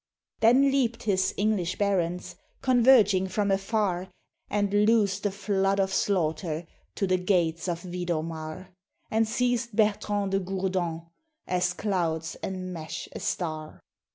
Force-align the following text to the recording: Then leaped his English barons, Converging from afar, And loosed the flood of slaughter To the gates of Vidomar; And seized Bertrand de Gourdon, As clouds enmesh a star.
Then 0.39 0.71
leaped 0.71 1.03
his 1.03 1.31
English 1.37 1.77
barons, 1.77 2.35
Converging 2.63 3.27
from 3.27 3.51
afar, 3.51 4.09
And 4.49 4.73
loosed 4.87 5.21
the 5.21 5.31
flood 5.31 5.79
of 5.79 5.93
slaughter 5.93 6.65
To 6.95 7.05
the 7.05 7.17
gates 7.19 7.67
of 7.67 7.83
Vidomar; 7.83 8.73
And 9.11 9.27
seized 9.27 9.73
Bertrand 9.75 10.31
de 10.31 10.39
Gourdon, 10.39 11.03
As 11.45 11.73
clouds 11.73 12.35
enmesh 12.41 13.09
a 13.11 13.19
star. 13.19 13.79